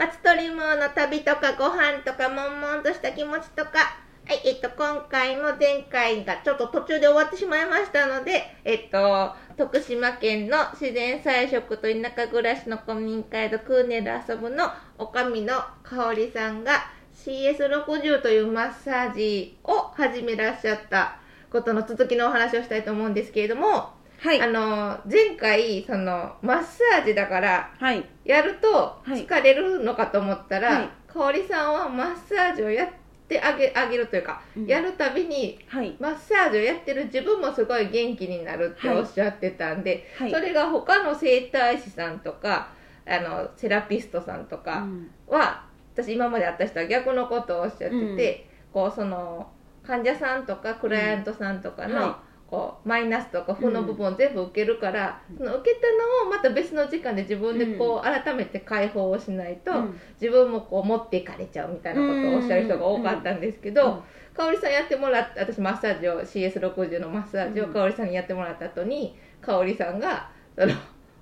[0.00, 4.00] 松鳥毛の旅とかご飯とか悶々とした気持ちとか。
[4.26, 21.18] はい、えっと、今回も前回がちょっと途中で終わってしまいましたので、えっと、徳島県の自然菜食と田舎暮らしの古民家宿クーネル遊ぶのおかみの香織さんが CS60 というマッサージを始めらっしゃった
[21.52, 24.40] ことの続きのお話をしたいと思うんですけれども、はい。
[24.40, 28.04] あの、前回、その、マッサージだから、はい。
[28.24, 29.26] やるとはい。
[29.26, 30.88] 疲れるのかと思ったら、はい。
[31.08, 32.88] 香織さんはマッサージをやっ
[33.28, 34.66] てあげあげるというか、うん。
[34.66, 35.96] やるたびにはい。
[35.98, 38.98] マッサージをやってる自分もすごい元気になるってはい。
[38.98, 40.30] おっしゃってたんで、はい。
[40.30, 42.68] それが他の整体師さんとか
[43.06, 45.10] あのセラピストさんとうかん。
[45.28, 45.64] は、
[45.94, 49.50] 私今まで会った人は逆のことをおっしゃってて、こうその
[49.82, 55.86] 患者さんとかクライアントさんとかの、はいこうマイナスとか負の部分を全部受けるから、その受けた
[56.24, 60.00] のをまた別の時間で自分でこう改めて解放をしないと、うん。
[60.20, 64.00] 自分もこう持っていかれちゃうみたいなことをおっしゃる人が多かったんですけど、うん。
[64.34, 67.72] 香織さんやってもらって私マッサージを CS60 のマッサージをうん。
[67.72, 70.72] 香織さんにやってもらった後に香織さんがその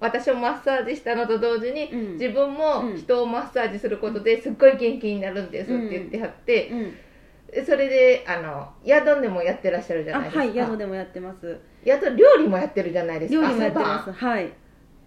[0.01, 2.13] 私をマッサージしたのと同時に、うん。
[2.15, 6.95] 自分も人をマッサージすることですっごい元気になるんですって言ってはって、うん
[7.65, 10.41] それであの宿でもやってらっしゃるじゃあないですか。
[10.41, 11.61] はい宿でもやってます。
[11.85, 14.53] 宿料理もやってるじゃないですか料理もやってま朝すはい。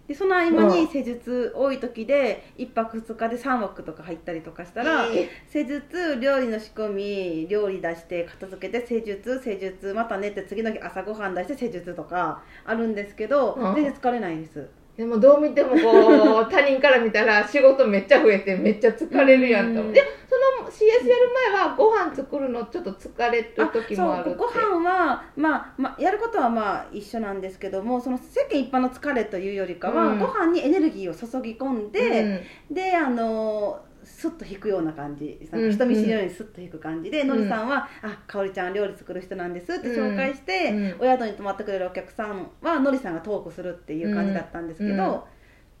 [0.08, 0.68] でその合間うん。
[0.72, 13.74] に施術多い時で1泊2日で3枠とか入ったりとかしたら、え施術料理の仕込み料理出して片付けて施術施術また寝て次の日朝ごはん出して施術とかあるんですけど、うん。
[13.74, 19.80] 全然疲れないですでもどう見てもこう他人から見たら仕事めっちゃ増えてめっちゃ疲れるやんと。
[19.80, 19.92] 思ううん。
[19.92, 24.30] でその CS やる前はご飯作るのちょっと疲れる時もあるって。
[24.30, 30.18] そうご飯は、まあまあ、やることはまあ一緒なんですけどもその世間一般の疲れというよりかは、うん。
[30.18, 32.74] ご飯にエネルギーを注ぎ込んで、うん。
[32.74, 35.38] であのスッと引くような感じ。
[35.52, 41.00] うん人見知りのようにスッと引く感じで、のりさんは「あかおりちゃん料理作る人なんです」って紹介して、うん。
[41.00, 45.20] お宿に泊まってくれるお客さんはのりさんがトークするっていう感じだったんですけど、うん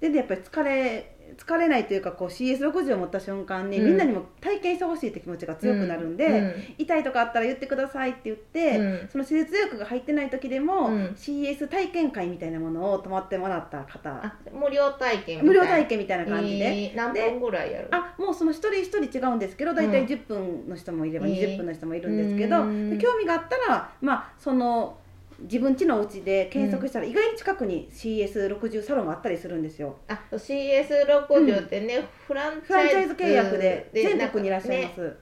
[0.02, 3.86] ででやっぱり疲れ疲れないというかこう CS60 を持った瞬間に、うん。
[3.86, 6.54] みんなにも体験してほしいって気持ちが強くなるんで、うん。
[6.76, 9.08] 痛いとかあったら言ってくださいって言って、うん。
[9.10, 11.06] その施術薬が入ってない時でも、うん。
[11.16, 14.10] CS 体験会みたいなものを泊まってもらった方。
[14.10, 15.42] あ無料体験みたいな。
[15.44, 16.64] 無料体験みたいな感じで。
[16.64, 17.88] えー何分ぐらいやる？
[17.92, 20.06] あもうその一人一人違うんですけど大体うん。
[20.06, 21.54] 10分の人もいればえー。
[21.54, 22.90] 20分の人もいるんですけど、うん。
[22.90, 24.98] で興味があったら、まあ、その
[25.42, 29.96] 自分家のお家で検索したら意外に近くに CS60 サロンがあったりするんですよ。
[30.08, 35.16] あ CS60 ってね、フランフランチャイズ契約で全国にいらっしゃいます、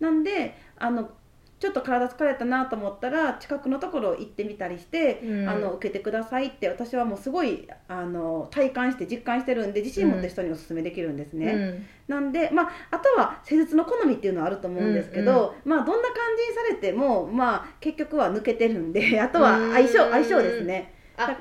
[0.00, 1.10] なんであの
[1.62, 5.48] ちょっと体疲れたなと思ったら近くのところ行ってみたりして、うん。
[5.48, 11.86] あの受けてくださいって私はもうすごいあの体感して実感してるんで自信持って人におすすめできるんですね、うん。
[12.08, 20.10] なんで、まあ、あとは施術の好みっていうのはあると思うんですけど、まあ、どんな感じにされても、まあ、結局は抜けてるんであとは相性うん。
[20.10, 21.36] 相性ですね、あ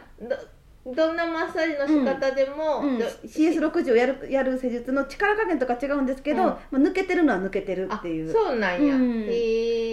[0.86, 6.48] どどんなマッサージの仕方でも、うん、ど CS60 をやるやる施術の力加減とか違うんですけど、うん。
[6.48, 8.32] まあ、抜けてるのは抜けてるあっていう。
[8.32, 9.28] そうなんや、うん。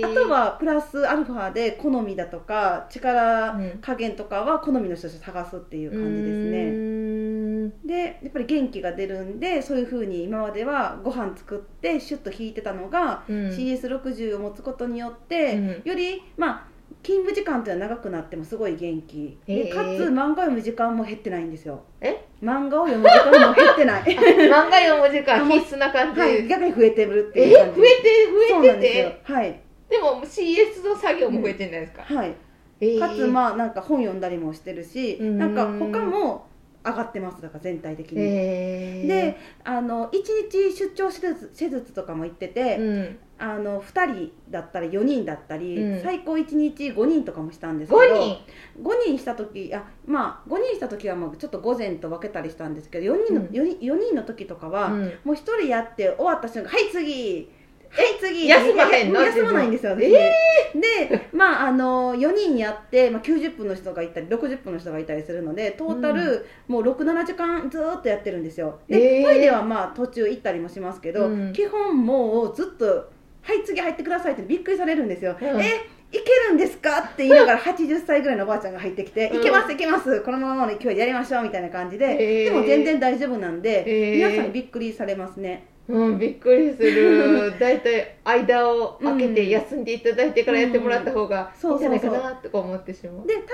[0.04, 13.49] あとはプラスアルファで好みだとか力うん加減とかは好みの人を探すっていう感じですね、ねでやっぱり元気が出るんでそういうふうに今まではご飯作ってシュッと引いてたのが、うん。
[13.50, 15.82] CS60 を持つことによって、うん。
[15.84, 19.38] よりまあ勤務時間というのは長くなってもすごい元気。
[19.47, 19.64] へー。
[19.64, 21.82] でかつ漫画を読む時間も減ってないんですよ。
[22.00, 22.25] え？
[22.42, 24.03] 漫画を読む時間も減ってない。
[24.48, 27.81] 漫画読む時間 必須な感じ、はい逆に増えてるってえいう感じ。
[27.81, 29.20] 増えて増えてて？
[29.32, 29.60] はい。
[29.88, 32.34] でも CS の作業も増えてんじゃないですか、はい。
[32.81, 32.98] えー。
[33.00, 35.38] かつまあなんか本読んだりもしてるしうん。
[35.38, 36.47] なんか他も
[36.91, 39.06] 上がってますだから全体的に、えー。
[39.06, 40.10] であの1
[40.50, 46.03] 日出張施術とかも行ってて、うん、あの2人だったり4人だったり、うん。
[46.03, 48.37] 最高1日5人とかもしたんですけど5人
[48.82, 53.47] ？5人した時あまあ5人した時はまあちょっと午前と分けたりしたんですけど4人の,、うん。
[53.49, 55.03] 4人4人の時とかは、うん。
[55.25, 57.50] もう1人やって終わった瞬間「はい次!」
[57.90, 58.49] はい次。
[58.49, 59.23] 休まへんの？
[59.23, 60.32] 休まないんですよ私、え
[60.75, 68.79] でまああの4人やって、まあ、90分の人がいたり60分の人がいたりするのでトータル、もう67時間ずーっとやってるんですよ。
[68.88, 69.25] で、えー。
[69.25, 71.52] トイレはまあ途中行ったりもしますけど、うん。
[71.52, 72.87] 基本もうずっと
[73.43, 75.61] 「はい次入ってください」ってびっくりされるんですよ、うん。
[75.61, 77.00] えいけるんですか？
[77.00, 79.40] って言いながら80歳ぐらいのおばあちゃんが入ってきて「うん。
[79.40, 82.52] いけますいけますこのままの勢いでやりましょう」みたいな感じで、へー。
[82.52, 83.85] でも全然大丈夫なんで、
[84.17, 87.58] 皆さんびっくりされますねうん、びっくりする。
[87.58, 93.26] だいたい間を空けて休んでいただいてからやってもらった方がいいんじゃないかなとか思ってしまう。
[93.26, 93.46] でたま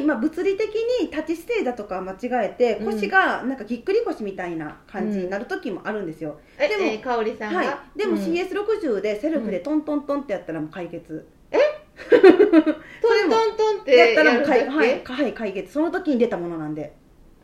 [0.00, 2.92] に、まあ、物理的に立ち姿勢だとか間違えてうん。
[2.92, 8.18] 腰がなんかぎっくり腰みたいな感じになる時もあるんですよ、え、でもえー、香織さんが、はい、でもうん。
[8.18, 11.26] CS60 でセルフでトントントンってやったらもう解決、
[12.10, 15.72] トントントンってやったらもう解はい、はい、解決。
[15.72, 16.94] その時に出たものなんで、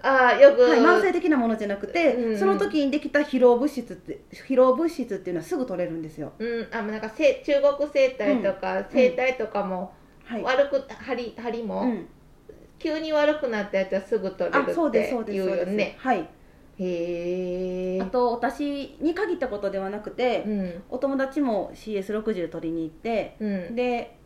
[0.02, 2.38] ああ、よく、はい、慢性的なものじゃなくて、うん。
[2.38, 6.32] その時にできた疲労物質って疲労物質っていうのはすぐ取れるんですよ。
[6.38, 9.92] うん、あ、もうなんかせ中国生態とか、生態とかも、
[10.24, 12.06] はい、悪く、針、針も、うん、
[12.78, 15.96] 急に悪くなったやつはすぐ取れるってあそうよね。
[15.98, 16.28] はい。
[16.78, 18.00] へえ。
[18.00, 24.16] あと私に限ったことではなくて、うん、お友達も CS60 取りに行ってうん、で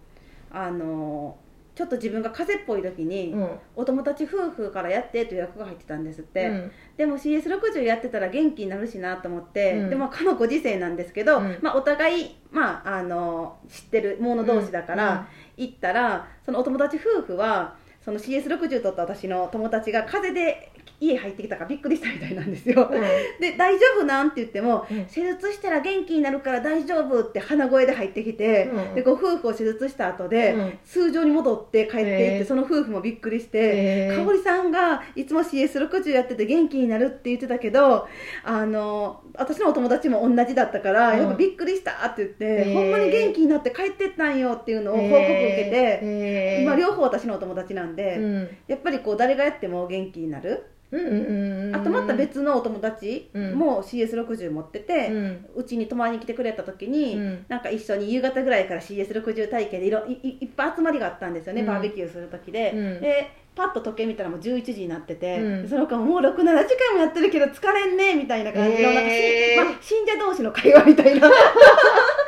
[0.50, 1.38] あの
[1.74, 6.72] ちょっと自分が風邪っぽい時に、うん、お友達夫婦からやってという役が入ってたんですって、うん。
[6.98, 9.90] でも CS60 やってたら元気になるしなと思って、うん。
[9.90, 11.58] でまあかのご時世なんですけど、うん。
[11.62, 23.00] まあ、お互い、まあ、あの知ってる者同士だから、行ったらそのお友達夫婦はその CS60 取った私の友達が風邪で家入ってきたからびっくりしたみたいなんですよ、うん、
[23.40, 25.04] で大丈夫なんって言っても、うん。
[25.06, 28.94] 手術したら元気になるから大丈夫って鼻声で入ってきて、うん。
[28.94, 30.78] でご夫婦を手術した後で、うん。
[30.84, 38.06] 通常に戻って帰っていって、へーその夫婦もびっくりして、香織さんがいつも CS60 やってて元気になるって言ってたけど
[38.44, 41.18] あの私のお友達も同じだったから、うん。
[41.18, 48.48] やっぱびっくりしたって言って、へーほんまに元気になって帰ってったんよっていうのを報告受けて、今両方私のお友達なんで、うん。
[48.68, 55.10] やっぱりこう誰がやっても元気になる、あとまた別のお友達うんも CS60 持ってて
[55.54, 57.44] うち、に泊まりに来てくれた時に、うん。
[57.48, 61.66] なんか一緒に夕方ぐらいから CS60 体験でいろいいいっぱい集まりがあったんですよね、うん。
[61.66, 63.00] バーベキューする時で、うん。
[63.00, 65.68] でパッと時計見たらもう11時になってて、うん。
[65.68, 71.28] その子ももう67時間もやってるけど疲れんねみたいな感じの、へーなんかしまあ、信者同士の会話みたいな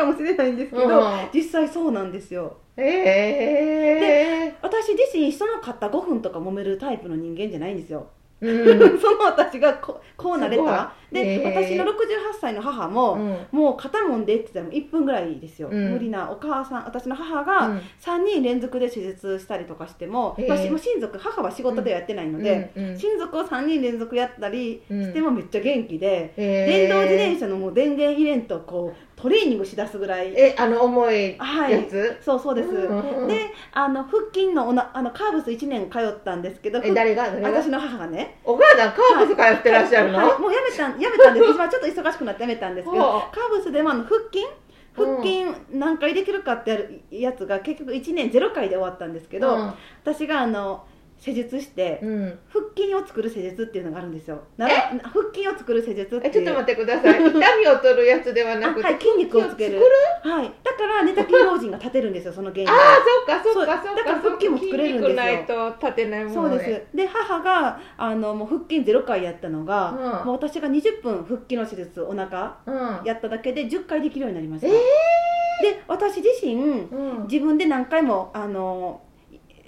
[0.00, 1.28] かもしれないんですけど、うん。
[1.32, 2.56] 実際そうなんですよ。
[2.76, 8.06] へえ私自身人の肩5分とか揉めるタイプの人間じゃないんですよ。
[8.40, 8.78] うん。
[8.98, 10.92] その私がここうなれた。
[11.12, 11.44] で、へー。
[11.44, 11.88] 私の68
[12.40, 13.46] 歳の母も、うん。
[13.52, 15.92] もう肩揉んでって言ったら1分ぐらいですよ、うん。
[15.92, 17.82] 無理なお母さん私の母うがん。
[18.00, 20.48] 3人連続で手術したりとかしても、へー。
[20.48, 26.66] まあ親族母は仕事ではやってないので、親族を3人連続やったりうんしてもめっちゃ元気で、へー。
[26.66, 30.32] 電動自転車のもう電源入れんとこうトレーニングしだすぐらい。
[30.34, 31.72] えあの重いはい。
[31.72, 32.16] やつ？
[32.24, 37.24] そうそうです、うんであの腹筋のおなあのカーブス1年通ったんですけどえ誰が？
[37.42, 38.38] 私の母がね。
[38.44, 40.18] お母さんカーブス通ってらっしゃるの？
[40.18, 40.40] はい。
[40.40, 41.46] もうやめたんやめたんです。
[41.50, 43.02] 今ちょっと忙しくなってやめたんですけど
[43.32, 44.46] カーブスでもあの腹筋？
[44.92, 49.74] 腹筋何回できるかってやるやつが結局1年0回で終わったんですけど、うん。
[50.02, 50.84] 私があの
[51.20, 52.38] 施術して、うん。
[52.48, 54.42] 腹筋を作る施術っていうのがあるんですよ。
[54.56, 54.72] 腹
[55.34, 57.20] 筋を作る施術ってちょっと待ってください。
[57.28, 59.78] 痛みを取るやつではなくてあはい、筋肉をつける。
[60.22, 62.66] 作はい、だから寝たきり老人が立てるんですよその原因。
[62.66, 65.16] でああそうかそうかそそううかだから腹筋も作れるんですよ。
[65.16, 66.96] ないと立てないもそうのねです。
[66.96, 69.90] で母があのもう腹筋0回やったのが、
[70.22, 70.26] うん。
[70.26, 73.00] もう私が20分腹筋の手術お腹うん。
[73.04, 74.70] やっただけで10回できるようになりました、え
[75.62, 77.22] で私自身うん。
[77.30, 79.02] 自分で何回もあの、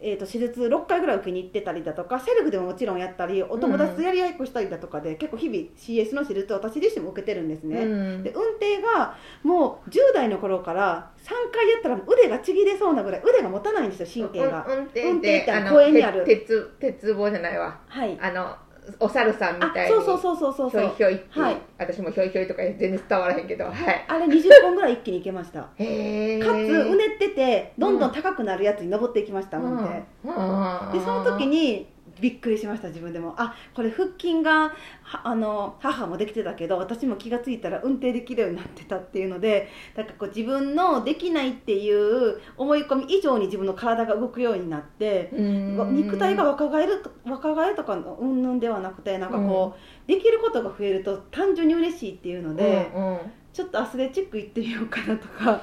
[0.04, 8.22] えー、と手術6回ぐらい受けに行ってたりだとかセルフでももちろんやったりお友達とやり合いっこしたりだとかで、結構日々 CS の手術を私自身も受けてるんですね、うん。
[8.22, 16.25] で運転がもう10代の頃から3回やったら腕がちぎれそうなぐらい腕が持たないんですよ神経が、うん運転って公園にある。
[16.25, 17.78] 鉄鉄棒じゃないわ。
[17.87, 18.19] はい。
[18.20, 18.56] あの
[18.99, 21.56] お猿さんみあたいにそうそうそうそうそうひょいひょいって、はい。
[21.79, 24.05] 私もひょいひょいとか全然伝わらへんけどはい。
[24.08, 25.69] あれ20本ぐらい一気にいけました。
[25.77, 30.93] へえかつうねっててどんどん高くなるやつに登っていきましたもんで、うん。
[30.93, 33.34] でその時にびっくりしました自分でも。
[33.36, 45.96] あこれ腹筋がはあの母もできてたけど私も気が付いたら運転できるようになってたっていうのでだからこう自分のできないっていう思い込み以上に自分の体が動くようになってうん。
[45.96, 53.19] 肉体が若返ると若返るとかの云々ではなくてなんかこう、できることが増えると単純に嬉しいっていうので、うんうん。
[53.52, 55.60] ちょっとアスレチック行ってみようかなとか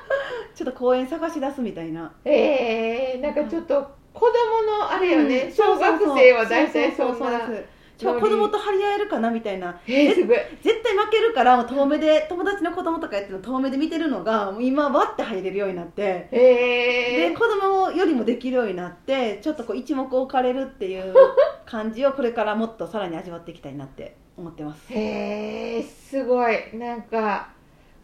[0.54, 2.12] ちょっと公園探し出すみたいな。
[2.24, 3.86] えー、なんかちょっと
[4.16, 5.52] 子供のあれよね、うん。
[5.52, 7.46] 小学生は大体そんな。
[7.46, 9.78] うですちょ子供と張り合えるかなみたいな。
[9.86, 10.36] えー、すごい。
[10.62, 16.28] 絶対負けるから遠目で友達の子供とかやってるの遠目で見てるのが今わって入れるようになって。
[16.30, 21.14] でえ子供よりもできるようになってちょっとこう一目置かれるっていう
[21.64, 24.92] 感じをこれからもっとさらに味わっていきたいなって思ってます。
[24.92, 26.56] ー、えー、すごい。
[26.74, 27.48] なんか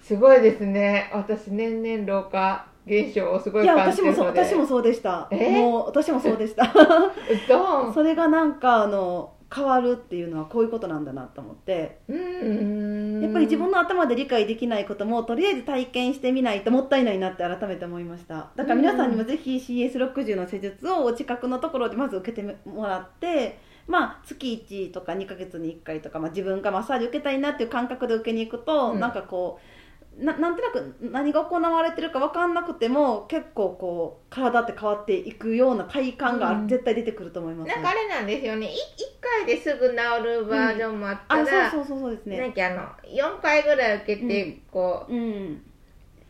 [0.00, 1.10] すごいですね。
[1.12, 5.28] 私年々老化現象をすごいいや感じ私もそうてるので私もそうでした。
[5.30, 5.50] え？
[5.50, 6.72] もう私もそうでした。
[7.94, 12.00] それがなんかあの変わるっていうのはこういうことなんだなと思って。
[12.08, 13.22] うーん。
[13.22, 18.50] やっぱり自分の頭で理解できないこともとりあえず体験してみないともったいないなって改めて思いました。
[18.56, 29.00] だから皆さんにもぜひ CS60 の施術をお近くのところでまず受けてもらってまあ月1とか2ヶ月に1回とか、まあ、自分がマッサージ受けたいなっていう感覚で受けに行くと、うん。
[29.00, 29.81] なんかこう
[30.18, 36.68] ななんとなく何が行われてるか分かんなくても結構こう体って変わっていくような体感がうん。
[36.68, 37.74] 絶対出てくると思います、ね。
[37.74, 38.66] なんかあれなんですよね。
[38.66, 38.76] い1
[39.20, 45.62] 回ですぐ治るバージョンもあったあら、そうそうそうそうですなんねかあの4回ぐらい受けて、こううん。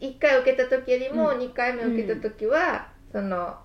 [0.01, 1.39] 1回受けた時よりもうん。
[1.39, 3.57] 2回目受けた時は、その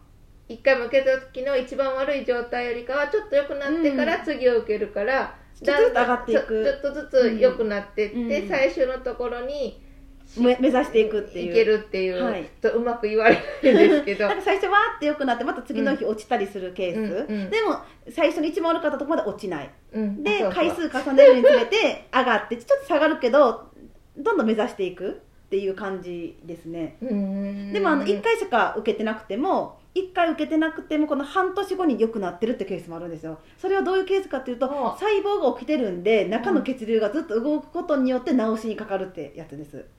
[0.50, 6.54] 1回目受けた時の一番悪い状態よりかはちょっと良くなってから次を受けるから、ちょっとずつ上がっていく。
[6.56, 8.50] だんだんちょちょっとずつ良くなってって、うん。
[8.50, 9.87] 最終のところに
[10.36, 11.52] め目指していくっていう。
[11.52, 12.44] いけるっていう、はい。
[12.62, 13.36] とうまく言われ
[13.74, 14.28] ないんですけど。
[14.44, 17.80] 最初わーって良くなってまた次の日落ちたりするケース、うんうんでも
[18.10, 19.70] 最初に一番悪かったとこまで落ちない。
[19.94, 20.24] うん。
[20.24, 23.70] で回数重ねるにつれて 上がってちょっと下がるけど
[24.18, 26.98] どんどん目指していくっていう感じですね。
[27.02, 33.40] でもあの1回しか受けてなくても1回受けてなくてもこの半年後に良くなってるってケースもあるんですよ。
[33.58, 39.78] それはどういうケースかっていうとうん細胞が起きてるんで中の血流がずっと動くことによって治しにかかるってやつです。
[39.78, 39.97] あ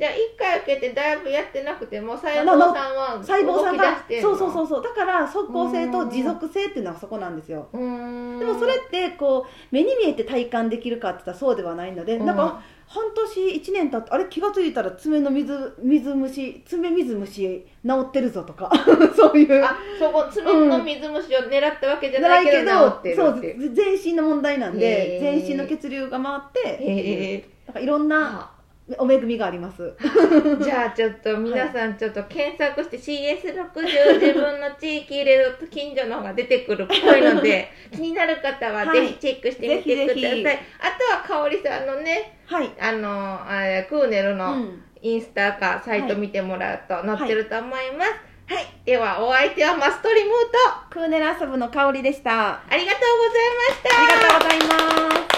[0.00, 4.82] じゃあ1回受けてだいぶやってなくても細胞さんは細胞さんが動き出してそうそうそうそう。
[4.82, 7.68] だから即効性と持続性っていうのはそこなんですよ。
[7.74, 12.24] でもそれってこう目に見えて体感できるかって言ったらそうではないので、うん。
[12.24, 17.66] なんか半年1年経ってあれ気が付いたら爪の水水虫爪水虫治
[18.00, 18.72] ってるぞとか。
[19.14, 19.62] そういう。
[19.62, 23.40] あそこ爪の水虫を狙ったわけじゃなないいけけどど治ってるそう
[23.74, 26.40] 全身の問題なんで全身の血流が回っ
[26.78, 28.50] てなんかいろんな
[28.98, 29.94] お恵みがあります。
[30.62, 40.46] じゃあちょっと皆さんちょっと検索して CS60 自分の地域入れると近所の方が出てくるっぽいので 気になる方はぜひチェックしてみてください、ぜひぜひ。
[40.46, 48.10] あとは香織さんのねはい、あのあれクーネルうのん、インスタかサイト見てもらうと載ってると思います。
[48.52, 50.58] はい、ではお相手はマストリムート。
[50.90, 52.60] クーネル遊ぶの香りでした。
[52.68, 54.02] ありがとうございました。
[54.02, 55.29] ありがとうございます